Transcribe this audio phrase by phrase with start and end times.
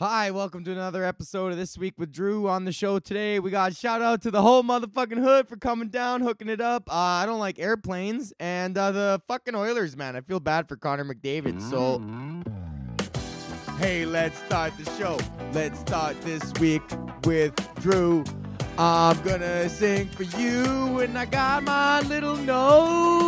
[0.00, 2.46] Hi, welcome to another episode of This Week with Drew.
[2.46, 5.88] On the show today, we got shout out to the whole motherfucking hood for coming
[5.88, 6.88] down, hooking it up.
[6.88, 10.14] Uh, I don't like airplanes and uh, the fucking Oilers, man.
[10.14, 11.60] I feel bad for Connor McDavid.
[11.68, 12.00] So,
[13.78, 15.18] hey, let's start the show.
[15.52, 16.84] Let's start this week
[17.24, 18.22] with Drew.
[18.80, 23.26] I'm gonna sing for you, and I got my little notes.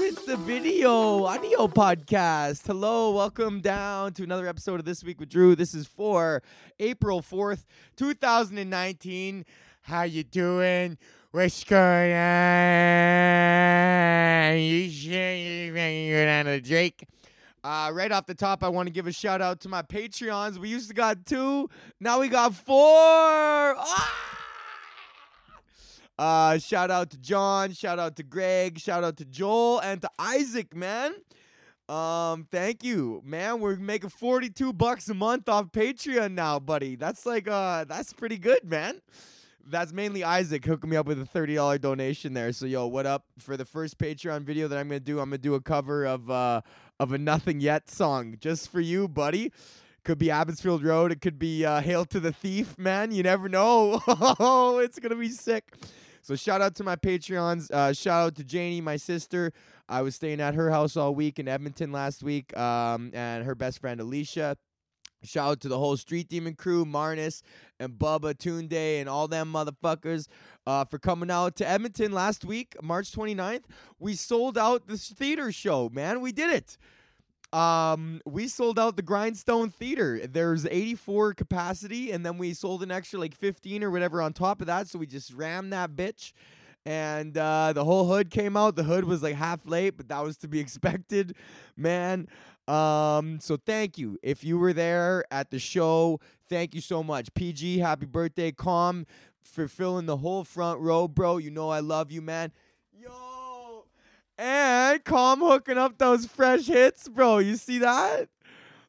[0.00, 2.66] It's the video audio podcast.
[2.66, 5.54] Hello, welcome down to another episode of This Week with Drew.
[5.54, 6.42] This is for
[6.80, 7.64] April 4th,
[7.96, 9.44] 2019.
[9.82, 10.98] How you doing?
[11.30, 13.38] What's going on?
[14.58, 17.06] You sure you're Drake?
[17.64, 20.58] Uh, right off the top, I want to give a shout out to my Patreons.
[20.58, 23.76] We used to got two, now we got four.
[23.78, 24.32] Ah!
[26.18, 30.10] Uh, shout out to John, shout out to Greg, shout out to Joel, and to
[30.18, 31.14] Isaac, man.
[31.88, 33.60] Um, thank you, man.
[33.60, 36.96] We're making 42 bucks a month off Patreon now, buddy.
[36.96, 39.00] That's like uh that's pretty good, man.
[39.66, 42.52] That's mainly Isaac hooking me up with a $30 donation there.
[42.52, 43.24] So yo, what up?
[43.38, 46.30] For the first Patreon video that I'm gonna do, I'm gonna do a cover of
[46.30, 46.62] uh
[46.98, 49.52] of a Nothing Yet song just for you, buddy.
[50.04, 51.12] Could be Abbotsfield Road.
[51.12, 53.12] It could be uh, Hail to the Thief, man.
[53.12, 54.00] You never know.
[54.08, 55.74] Oh, it's gonna be sick.
[56.22, 57.70] So shout out to my Patreons.
[57.70, 59.52] Uh, shout out to Janie, my sister.
[59.88, 63.54] I was staying at her house all week in Edmonton last week, um, and her
[63.54, 64.56] best friend Alicia.
[65.24, 67.42] Shout out to the whole Street Demon crew, Marnus
[67.78, 70.28] and Bubba, Tunde, and all them motherfuckers
[70.66, 73.64] uh, for coming out to Edmonton last week, March 29th.
[73.98, 76.20] We sold out this theater show, man.
[76.20, 76.76] We did it.
[77.52, 80.26] Um, we sold out the Grindstone Theater.
[80.26, 84.60] There's 84 capacity, and then we sold an extra like 15 or whatever on top
[84.60, 84.88] of that.
[84.88, 86.32] So we just rammed that bitch.
[86.84, 88.74] And uh, the whole hood came out.
[88.74, 91.36] The hood was like half late, but that was to be expected,
[91.76, 92.26] man.
[92.68, 94.18] Um, so thank you.
[94.22, 97.32] If you were there at the show, thank you so much.
[97.34, 99.06] PG, happy birthday, Calm,
[99.42, 101.38] for filling the whole front row, bro.
[101.38, 102.52] You know I love you, man.
[102.92, 103.86] Yo,
[104.38, 107.38] and Calm hooking up those fresh hits, bro.
[107.38, 108.28] You see that?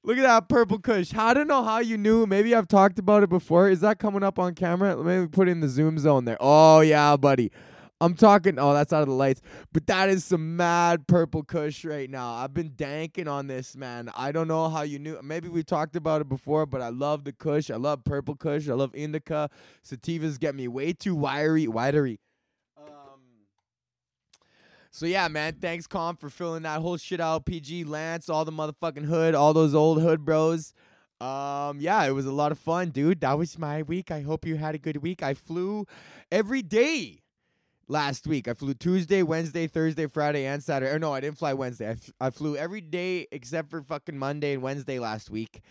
[0.06, 1.14] Look at that purple kush.
[1.16, 2.26] I don't know how you knew.
[2.26, 3.70] Maybe I've talked about it before.
[3.70, 4.96] Is that coming up on camera?
[4.96, 6.38] Let me put in the zoom zone there.
[6.42, 7.52] Oh yeah, buddy.
[8.04, 8.60] I'm talking.
[8.60, 9.42] Oh, that's out of the lights.
[9.72, 12.34] But that is some mad purple kush right now.
[12.34, 14.12] I've been danking on this, man.
[14.14, 15.18] I don't know how you knew.
[15.24, 17.72] Maybe we talked about it before, but I love the kush.
[17.72, 18.68] I love purple kush.
[18.68, 19.50] I love indica.
[19.86, 22.18] Sativas get me way too wiry, widery.
[22.78, 23.22] Um.
[24.92, 25.56] So yeah, man.
[25.62, 27.46] Thanks, Com, for filling that whole shit out.
[27.46, 30.74] PG, Lance, all the motherfucking hood, all those old hood bros.
[31.22, 33.22] Um, yeah, it was a lot of fun, dude.
[33.22, 34.12] That was my week.
[34.12, 35.24] I hope you had a good week.
[35.24, 35.86] I flew
[36.30, 37.23] every day
[37.88, 38.48] last week.
[38.48, 40.92] I flew Tuesday, Wednesday, Thursday, Friday, and Saturday.
[40.92, 41.88] Or no, I didn't fly Wednesday.
[41.88, 45.62] I, f- I flew every day except for fucking Monday and Wednesday last week.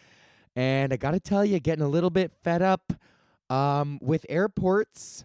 [0.55, 2.93] And I gotta tell you, getting a little bit fed up
[3.49, 5.25] um, with airports.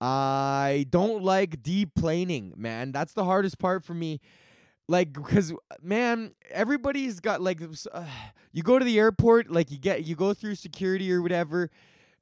[0.00, 2.92] I don't like deplaning, man.
[2.92, 4.20] That's the hardest part for me.
[4.88, 7.60] Like, because man, everybody's got like,
[7.92, 8.04] uh,
[8.52, 11.70] you go to the airport, like you get, you go through security or whatever,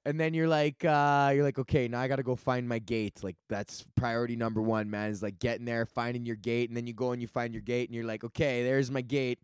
[0.06, 3.22] and then you're like, uh, you're like, okay, now I gotta go find my gate.
[3.22, 5.10] Like that's priority number one, man.
[5.10, 7.62] Is like getting there, finding your gate, and then you go and you find your
[7.62, 9.38] gate, and you're like, okay, there's my gate.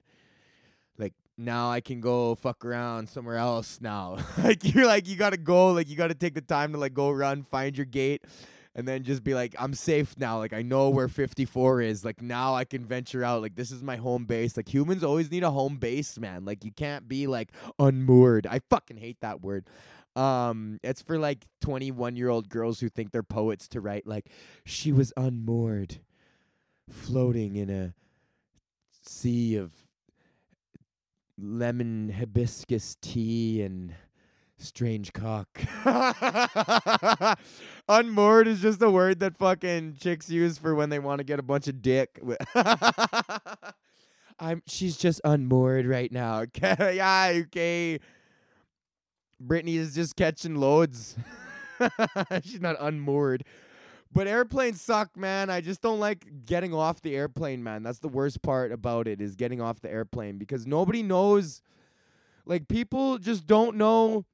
[0.99, 3.79] Like now I can go fuck around somewhere else.
[3.81, 6.95] Now, like you're like you gotta go, like you gotta take the time to like
[6.95, 8.25] go run, find your gate.
[8.75, 10.39] And then just be like, I'm safe now.
[10.39, 12.05] Like I know where 54 is.
[12.05, 13.43] Like now I can venture out.
[13.43, 14.57] Like this is my home base.
[14.57, 16.45] Like humans always need a home base, man.
[16.45, 18.47] Like you can't be like unmoored.
[18.47, 19.67] I fucking hate that word.
[20.17, 24.29] Um, it's for like 21 year old girls who think they're poets to write like
[24.65, 26.01] she was unmoored,
[26.89, 27.95] floating in a
[29.03, 29.73] sea of
[31.39, 33.95] lemon hibiscus tea and
[34.61, 35.49] strange cock.
[37.89, 41.39] unmoored is just a word that fucking chicks use for when they want to get
[41.39, 42.21] a bunch of dick.
[44.39, 46.41] I'm she's just unmoored right now.
[46.41, 47.99] Okay, yeah, okay.
[49.39, 51.17] Brittany is just catching loads.
[52.43, 53.45] She's not unmoored.
[54.13, 55.51] But airplanes suck, man.
[55.51, 57.83] I just don't like getting off the airplane, man.
[57.83, 61.63] That's the worst part about it is getting off the airplane because nobody knows
[62.45, 64.25] like people just don't know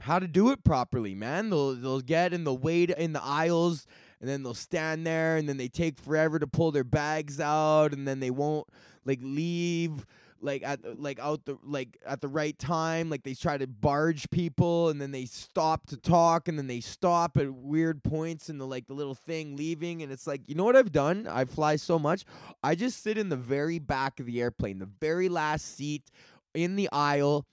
[0.00, 1.50] how to do it properly, man.
[1.50, 3.86] They'll they'll get in the wait in the aisles
[4.20, 7.92] and then they'll stand there and then they take forever to pull their bags out
[7.92, 8.68] and then they won't
[9.04, 10.04] like leave
[10.42, 13.10] like at like out the like at the right time.
[13.10, 16.80] Like they try to barge people and then they stop to talk and then they
[16.80, 20.54] stop at weird points in the like the little thing leaving and it's like you
[20.54, 21.26] know what I've done?
[21.30, 22.24] I fly so much.
[22.62, 26.10] I just sit in the very back of the airplane the very last seat
[26.54, 27.46] in the aisle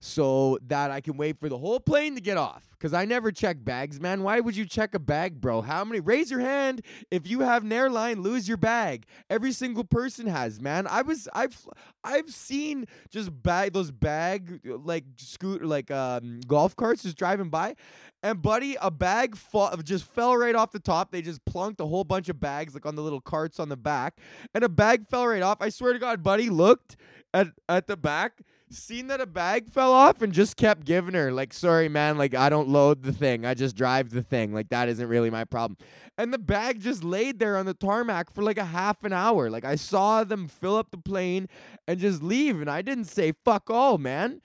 [0.00, 2.64] so that I can wait for the whole plane to get off.
[2.80, 4.22] Cause I never check bags, man.
[4.22, 5.60] Why would you check a bag, bro?
[5.60, 6.00] How many?
[6.00, 6.80] Raise your hand
[7.10, 9.04] if you have an airline lose your bag.
[9.28, 10.86] Every single person has, man.
[10.86, 11.54] I was, I've,
[12.02, 17.76] I've seen just bag those bag like scooter like um golf carts just driving by,
[18.22, 21.10] and buddy, a bag fall, just fell right off the top.
[21.10, 23.76] They just plunked a whole bunch of bags like on the little carts on the
[23.76, 24.18] back,
[24.54, 25.58] and a bag fell right off.
[25.60, 26.96] I swear to God, buddy, looked
[27.34, 31.32] at at the back seen that a bag fell off and just kept giving her
[31.32, 34.68] like sorry man like i don't load the thing i just drive the thing like
[34.68, 35.76] that isn't really my problem.
[36.18, 39.48] And the bag just laid there on the tarmac for like a half an hour.
[39.48, 41.48] Like i saw them fill up the plane
[41.88, 44.40] and just leave and i didn't say fuck all man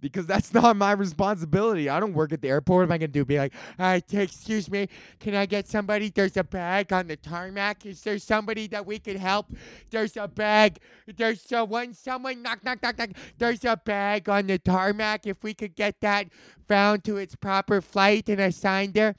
[0.00, 1.88] because that's not my responsibility.
[1.88, 2.82] I don't work at the airport.
[2.82, 3.24] What am I gonna do?
[3.24, 4.88] Be like, uh, excuse me,
[5.20, 6.10] can I get somebody?
[6.10, 7.86] There's a bag on the tarmac.
[7.86, 9.46] Is there somebody that we could help?
[9.90, 10.78] There's a bag.
[11.16, 11.94] There's uh, one.
[11.94, 13.10] Someone knock knock knock knock.
[13.38, 15.26] There's a bag on the tarmac.
[15.26, 16.28] If we could get that
[16.66, 19.16] found to its proper flight and assigned there.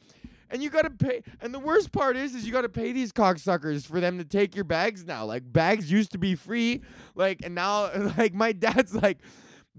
[0.51, 1.21] And you gotta pay.
[1.41, 4.55] And the worst part is, is you gotta pay these cocksuckers for them to take
[4.55, 5.25] your bags now.
[5.25, 6.81] Like bags used to be free,
[7.13, 9.19] like, and now, like, my dad's like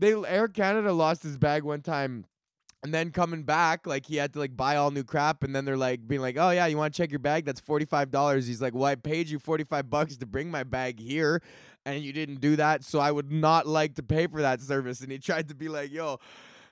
[0.00, 2.25] they Air Canada lost his bag one time
[2.82, 5.64] and then coming back, like he had to like buy all new crap, and then
[5.64, 7.44] they're like being like, "Oh yeah, you want to check your bag?
[7.44, 10.50] That's forty five dollars." He's like, "Well, I paid you forty five bucks to bring
[10.50, 11.43] my bag here,
[11.85, 15.00] and you didn't do that, so I would not like to pay for that service."
[15.02, 16.19] And he tried to be like, "Yo."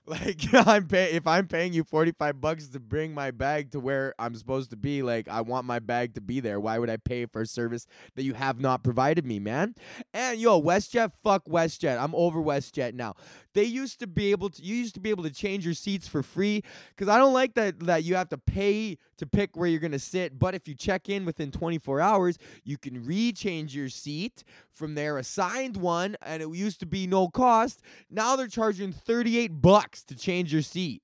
[0.08, 4.14] Like I'm pay if I'm paying you 45 bucks to bring my bag to where
[4.18, 6.58] I'm supposed to be, like I want my bag to be there.
[6.58, 9.74] Why would I pay for a service that you have not provided me, man?
[10.14, 12.02] And yo, WestJet, fuck WestJet.
[12.02, 13.14] I'm over WestJet now.
[13.52, 16.08] They used to be able to you used to be able to change your seats
[16.08, 16.62] for free
[16.96, 19.92] cuz I don't like that that you have to pay to pick where you're going
[19.92, 24.44] to sit, but if you check in within 24 hours, you can rechange your seat
[24.72, 27.82] from their assigned one and it used to be no cost.
[28.08, 31.02] Now they're charging 38 bucks to change your seat.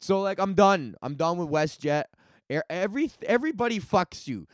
[0.00, 0.96] So like I'm done.
[1.02, 2.04] I'm done with WestJet.
[2.68, 4.46] Every everybody fucks you.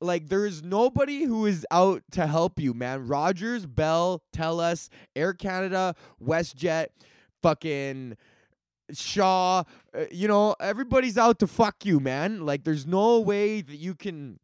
[0.00, 3.06] Like there is nobody who is out to help you, man.
[3.06, 6.88] Rogers, Bell, Telus, Air Canada, WestJet,
[7.42, 8.16] fucking
[8.92, 9.62] Shaw,
[9.96, 12.44] uh, you know, everybody's out to fuck you, man.
[12.44, 14.38] Like there's no way that you can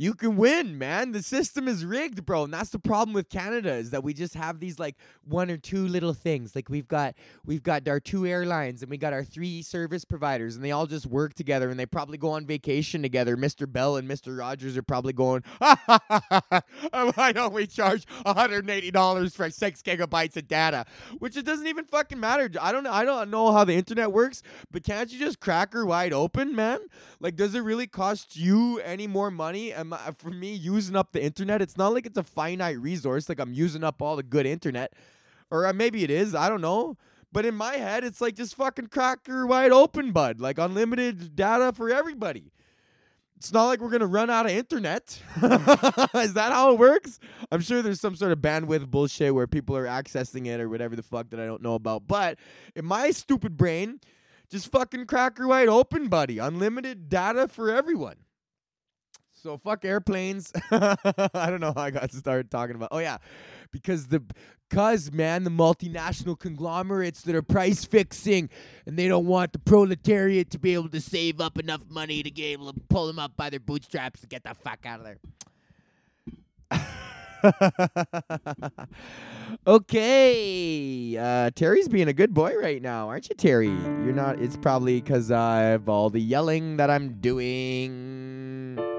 [0.00, 1.12] you can win, man.
[1.12, 2.44] The system is rigged, bro.
[2.44, 4.96] And that's the problem with Canada is that we just have these like
[5.28, 6.56] one or two little things.
[6.56, 10.56] Like we've got we've got our two airlines and we got our three service providers
[10.56, 13.36] and they all just work together and they probably go on vacation together.
[13.36, 13.70] Mr.
[13.70, 14.38] Bell and Mr.
[14.38, 20.86] Rogers are probably going, why don't we charge $180 for six gigabytes of data?
[21.18, 22.50] Which it doesn't even fucking matter.
[22.58, 25.84] I don't I don't know how the internet works, but can't you just crack her
[25.84, 26.80] wide open, man?
[27.20, 29.74] Like, does it really cost you any more money?
[29.74, 31.62] Am For me using up the internet?
[31.62, 33.28] It's not like it's a finite resource.
[33.28, 34.92] Like I'm using up all the good internet,
[35.50, 36.34] or uh, maybe it is.
[36.34, 36.96] I don't know.
[37.32, 40.40] But in my head, it's like just fucking cracker wide open, bud.
[40.40, 42.52] Like unlimited data for everybody.
[43.36, 45.18] It's not like we're gonna run out of internet.
[45.36, 47.18] Is that how it works?
[47.50, 50.94] I'm sure there's some sort of bandwidth bullshit where people are accessing it or whatever
[50.94, 52.06] the fuck that I don't know about.
[52.06, 52.38] But
[52.76, 54.00] in my stupid brain,
[54.50, 56.36] just fucking cracker wide open, buddy.
[56.36, 58.16] Unlimited data for everyone.
[59.42, 60.52] So fuck airplanes.
[60.70, 60.96] I
[61.48, 62.90] don't know how I got started talking about.
[62.92, 63.16] Oh yeah,
[63.72, 64.22] because the
[64.68, 68.50] cuz man, the multinational conglomerates that are price fixing
[68.84, 72.30] and they don't want the proletariat to be able to save up enough money to
[72.30, 75.06] be able to pull them up by their bootstraps to get the fuck out of
[75.06, 75.18] there.
[79.66, 83.68] okay, uh, Terry's being a good boy right now, aren't you, Terry?
[83.68, 84.38] You're not.
[84.38, 88.89] It's probably because of all the yelling that I'm doing.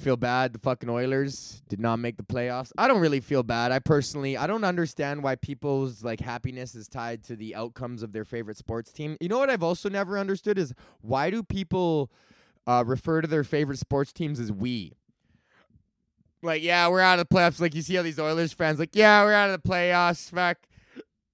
[0.00, 0.52] Feel bad.
[0.52, 2.72] The fucking Oilers did not make the playoffs.
[2.76, 3.70] I don't really feel bad.
[3.70, 8.12] I personally, I don't understand why people's like happiness is tied to the outcomes of
[8.12, 9.16] their favorite sports team.
[9.20, 12.10] You know what I've also never understood is why do people
[12.66, 14.94] uh, refer to their favorite sports teams as we?
[16.42, 17.60] Like, yeah, we're out of the playoffs.
[17.60, 20.30] Like, you see all these Oilers fans, like, yeah, we're out of the playoffs.
[20.30, 20.58] Fuck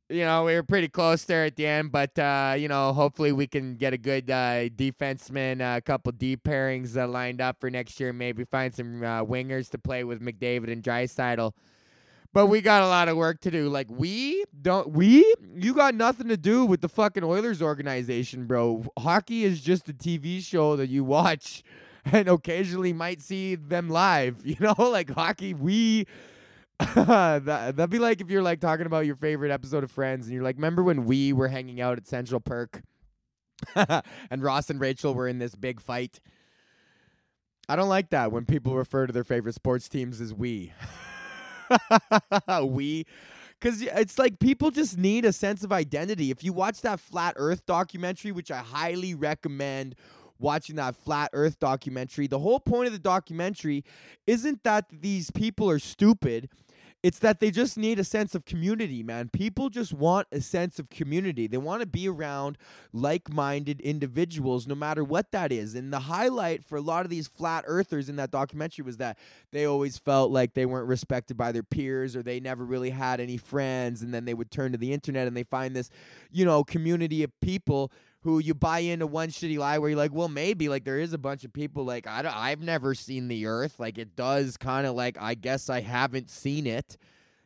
[0.08, 3.32] you know, we were pretty close there at the end, but uh, you know, hopefully
[3.32, 7.58] we can get a good uh, defenseman, uh, a couple deep pairings uh, lined up
[7.60, 8.12] for next year.
[8.12, 11.52] Maybe find some uh, wingers to play with McDavid and Draisaitl.
[12.32, 13.68] But we got a lot of work to do.
[13.68, 18.84] Like we don't, we you got nothing to do with the fucking Oilers organization, bro.
[18.98, 21.64] Hockey is just a TV show that you watch
[22.04, 24.36] and occasionally might see them live.
[24.44, 26.06] You know, like hockey, we
[26.94, 30.34] that, that'd be like if you're like talking about your favorite episode of Friends and
[30.34, 32.82] you're like, remember when we were hanging out at Central Perk
[33.74, 36.20] and Ross and Rachel were in this big fight?
[37.68, 40.72] I don't like that when people refer to their favorite sports teams as we.
[42.62, 43.06] we
[43.58, 46.30] because it's like people just need a sense of identity.
[46.30, 49.94] If you watch that Flat Earth documentary, which I highly recommend
[50.38, 53.84] watching that Flat Earth documentary, the whole point of the documentary
[54.26, 56.50] isn't that these people are stupid.
[57.06, 59.28] It's that they just need a sense of community, man.
[59.28, 61.46] People just want a sense of community.
[61.46, 62.58] They want to be around
[62.92, 65.76] like minded individuals, no matter what that is.
[65.76, 69.18] And the highlight for a lot of these flat earthers in that documentary was that
[69.52, 73.20] they always felt like they weren't respected by their peers or they never really had
[73.20, 74.02] any friends.
[74.02, 75.90] And then they would turn to the internet and they find this,
[76.32, 80.12] you know, community of people who you buy into one shitty lie where you're like,
[80.12, 83.28] well, maybe like there is a bunch of people like I don't, I've never seen
[83.28, 83.78] the Earth.
[83.78, 86.96] Like it does kind of like I guess I haven't seen it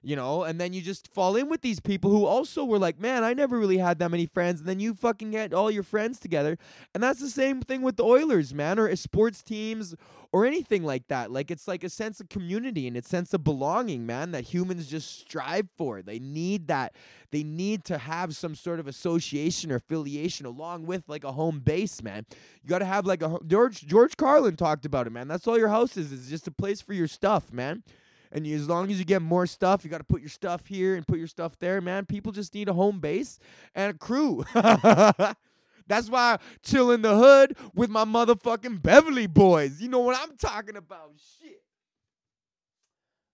[0.02, 2.98] you know, and then you just fall in with these people who also were like,
[2.98, 5.82] man, I never really had that many friends, and then you fucking get all your
[5.82, 6.58] friends together,
[6.94, 9.94] and that's the same thing with the Oilers, man, or sports teams
[10.32, 11.30] or anything like that.
[11.30, 14.86] Like it's like a sense of community and a sense of belonging, man, that humans
[14.86, 16.02] just strive for.
[16.02, 16.94] They need that.
[17.30, 21.60] They need to have some sort of association or affiliation along with like a home
[21.60, 22.26] base, man.
[22.62, 25.28] You got to have like a George George Carlin talked about it, man.
[25.28, 26.12] That's all your house is.
[26.12, 27.82] Is just a place for your stuff, man.
[28.32, 30.66] And you, as long as you get more stuff, you got to put your stuff
[30.66, 32.06] here and put your stuff there, man.
[32.06, 33.38] People just need a home base
[33.74, 34.44] and a crew.
[34.54, 39.82] That's why I chill in the hood with my motherfucking Beverly boys.
[39.82, 41.14] You know what I'm talking about?
[41.40, 41.60] Shit.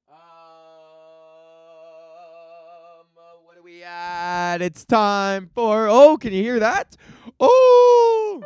[0.09, 0.17] Um,
[3.63, 4.63] we at?
[4.63, 5.89] It's time for.
[5.89, 6.97] Oh, can you hear that?
[7.39, 8.43] Oh.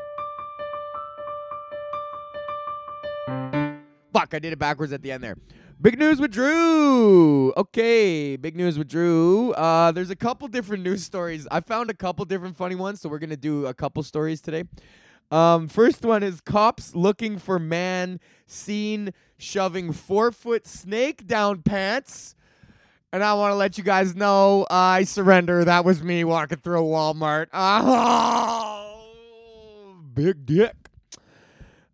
[4.12, 5.36] Fuck, I did it backwards at the end there.
[5.82, 7.54] Big news with Drew.
[7.56, 9.52] Okay, big news with Drew.
[9.52, 11.48] Uh, there's a couple different news stories.
[11.50, 14.64] I found a couple different funny ones, so we're gonna do a couple stories today.
[15.30, 22.34] Um, first one is cops looking for man seen shoving four foot snake down pants.
[23.10, 25.64] And I want to let you guys know I surrender.
[25.64, 27.46] That was me walking through Walmart.
[27.54, 29.06] Oh,
[30.14, 30.74] big dick.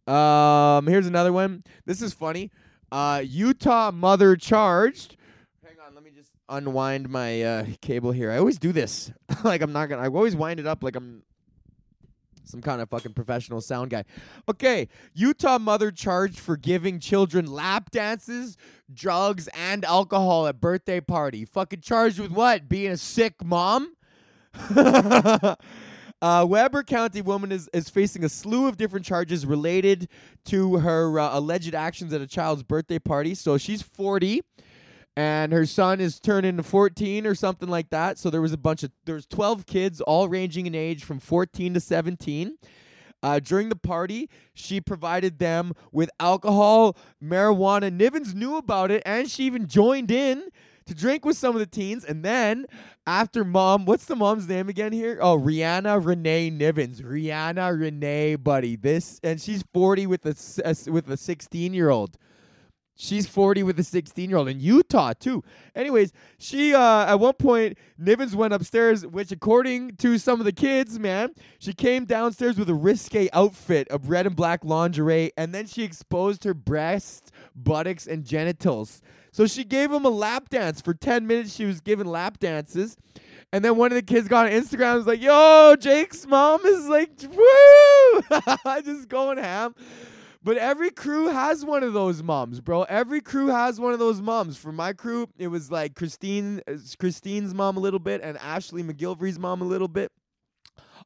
[0.09, 1.63] Um, here's another one.
[1.85, 2.51] This is funny.
[2.97, 5.19] Uh, Utah mother charged.
[5.63, 8.31] Hang on, let me just unwind my uh, cable here.
[8.33, 9.13] I always do this.
[9.45, 10.01] like I'm not gonna.
[10.01, 11.23] I always wind it up like I'm
[12.45, 14.05] some kind of fucking professional sound guy.
[14.49, 18.57] Okay, Utah mother charged for giving children lap dances,
[18.91, 21.45] drugs, and alcohol at birthday party.
[21.45, 22.67] Fucking charged with what?
[22.67, 23.95] Being a sick mom?
[26.27, 30.09] Uh, Weber County woman is, is facing a slew of different charges related
[30.47, 33.33] to her uh, alleged actions at a child's birthday party.
[33.33, 34.43] So she's 40
[35.17, 38.19] and her son is turning 14 or something like that.
[38.19, 41.75] So there was a bunch of there's 12 kids all ranging in age from 14
[41.75, 42.59] to 17.
[43.23, 47.97] Uh, during the party, she provided them with alcohol, marijuana.
[47.97, 50.49] Nivens knew about it, and she even joined in
[50.87, 52.05] to drink with some of the teens.
[52.05, 52.67] And then
[53.07, 55.19] after mom, what's the mom's name again here?
[55.21, 57.03] Oh, Rihanna Renee Nivens.
[57.03, 58.77] Rihanna Renee, buddy.
[58.77, 62.17] This and she's 40 with a with a 16 year old.
[62.99, 65.45] She's 40 with a 16 year old in Utah, too.
[65.75, 70.53] Anyways, she, uh, at one point, Nivens went upstairs, which, according to some of the
[70.53, 75.55] kids, man, she came downstairs with a risque outfit of red and black lingerie, and
[75.55, 79.03] then she exposed her breasts, buttocks, and genitals.
[79.37, 80.81] So she gave him a lap dance.
[80.81, 82.97] For 10 minutes, she was giving lap dances.
[83.53, 86.65] And then one of the kids got on Instagram and was like, yo, Jake's mom
[86.65, 87.37] is like, woo!
[88.65, 89.75] I just going ham.
[90.43, 92.85] But every crew has one of those moms, bro.
[92.85, 94.57] Every crew has one of those moms.
[94.57, 98.83] For my crew, it was like Christine, uh, Christine's mom a little bit, and Ashley
[98.83, 100.11] McGilvery's mom a little bit.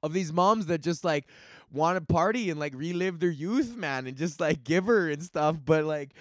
[0.04, 1.26] Of these moms that just like
[1.72, 5.20] want to party and like relive their youth, man, and just like give her and
[5.20, 5.56] stuff.
[5.64, 6.14] But like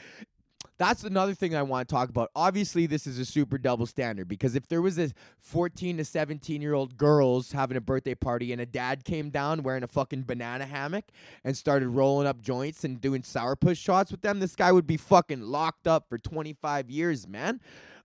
[0.80, 2.32] that's another thing I want to talk about.
[2.36, 6.62] Obviously, this is a super double standard because if there was a 14 to 17
[6.62, 10.24] year old girls having a birthday party and a dad came down wearing a fucking
[10.24, 11.04] banana hammock
[11.44, 14.96] and started rolling up joints and doing sourpuss shots with them, this guy would be
[14.96, 17.60] fucking locked up for 25 years, man.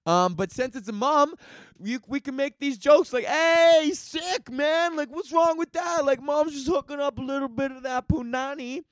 [0.05, 1.35] Um, but since it's a mom,
[1.79, 4.97] we, we can make these jokes like, hey, sick, man.
[4.97, 6.05] Like, what's wrong with that?
[6.05, 8.85] Like, mom's just hooking up a little bit of that punani.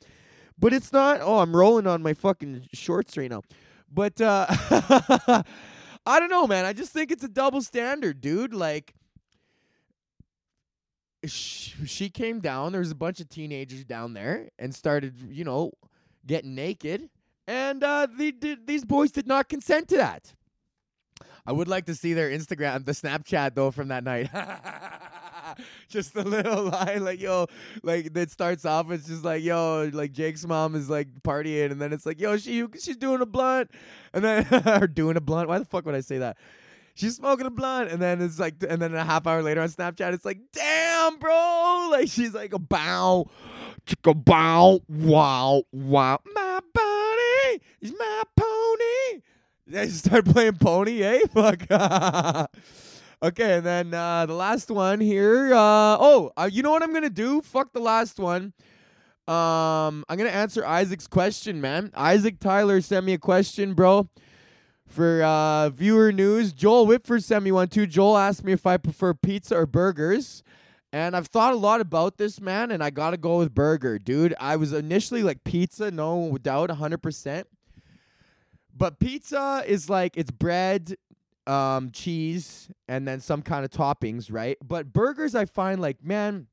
[0.58, 3.42] But it's not, oh, I'm rolling on my fucking shorts right now.
[3.92, 4.46] But uh,
[6.06, 6.64] I don't know, man.
[6.64, 8.54] I just think it's a double standard, dude.
[8.54, 8.94] Like,
[11.26, 12.72] she came down.
[12.72, 15.72] There's a bunch of teenagers down there and started, you know,
[16.26, 17.08] getting naked.
[17.46, 20.34] And uh, the, the, these boys did not consent to that.
[21.44, 24.30] I would like to see their Instagram, the Snapchat though from that night.
[25.88, 27.46] just a little line like yo,
[27.82, 28.90] like that starts off.
[28.90, 32.36] It's just like yo, like Jake's mom is like partying, and then it's like yo,
[32.36, 33.70] she she's doing a blunt,
[34.12, 35.48] and then or doing a blunt.
[35.48, 36.36] Why the fuck would I say that?
[36.94, 39.68] She's smoking a blunt, and then it's like, and then a half hour later on
[39.68, 43.30] Snapchat, it's like, damn, bro, like she's like a bow,
[43.86, 49.22] chicka bow, wow, wow, my body is my pony.
[49.66, 51.20] They start playing pony, eh?
[51.32, 51.62] Fuck.
[53.22, 55.54] Okay, and then uh, the last one here.
[55.54, 57.40] Uh, oh, uh, you know what I'm gonna do?
[57.40, 58.52] Fuck the last one.
[59.28, 61.90] Um, I'm gonna answer Isaac's question, man.
[61.94, 64.08] Isaac Tyler sent me a question, bro.
[64.86, 67.86] For uh, viewer news, Joel Whitford sent me one too.
[67.86, 70.42] Joel asked me if I prefer pizza or burgers.
[70.94, 74.34] And I've thought a lot about this, man, and I gotta go with burger, dude.
[74.38, 77.44] I was initially like pizza, no doubt, 100%.
[78.76, 80.96] But pizza is like it's bread,
[81.46, 84.56] um, cheese, and then some kind of toppings, right?
[84.62, 86.46] But burgers, I find like, man,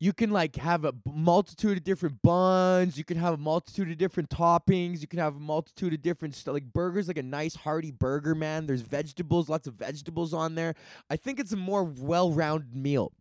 [0.00, 2.98] you can like have a multitude of different buns.
[2.98, 5.00] You can have a multitude of different toppings.
[5.00, 6.42] You can have a multitude of different.
[6.46, 8.66] Like burgers, like a nice hearty burger, man.
[8.66, 10.74] There's vegetables, lots of vegetables on there.
[11.08, 13.12] I think it's a more well-rounded meal.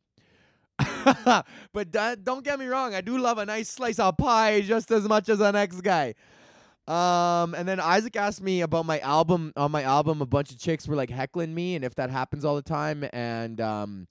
[1.73, 5.07] but don't get me wrong, I do love a nice slice of pie just as
[5.07, 6.15] much as the next guy.
[6.87, 9.53] Um, and then Isaac asked me about my album.
[9.55, 12.43] On my album, a bunch of chicks were like heckling me, and if that happens
[12.43, 14.07] all the time, and um,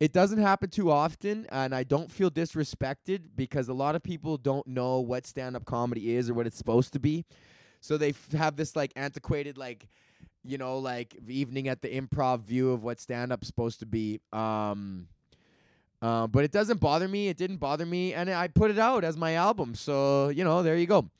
[0.00, 4.36] it doesn't happen too often, and I don't feel disrespected because a lot of people
[4.36, 7.24] don't know what stand-up comedy is or what it's supposed to be,
[7.80, 9.88] so they f- have this like antiquated like,
[10.44, 14.20] you know, like evening at the improv view of what stand-up's supposed to be.
[14.32, 15.08] Um.
[16.02, 17.28] Uh, but it doesn't bother me.
[17.28, 19.74] It didn't bother me, and I put it out as my album.
[19.74, 21.10] So you know, there you go.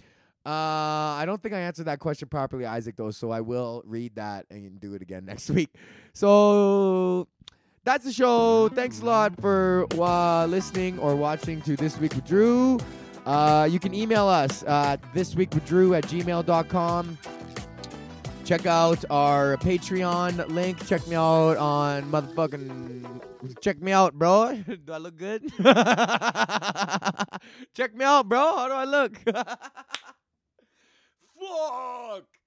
[0.46, 4.14] Uh, I don't think I answered that question properly, Isaac, though, so I will read
[4.14, 5.74] that and do it again next week.
[6.14, 7.28] So
[7.84, 8.68] that's the show.
[8.70, 12.78] Thanks a lot for uh, listening or watching to This Week with Drew.
[13.26, 17.18] Uh, you can email us at thisweekwithdrew at gmail.com.
[18.44, 20.84] Check out our Patreon link.
[20.86, 23.60] Check me out on motherfucking.
[23.60, 24.60] Check me out, bro.
[24.84, 25.42] do I look good?
[27.74, 28.56] Check me out, bro.
[28.56, 29.20] How do I look?
[31.40, 32.39] fuck?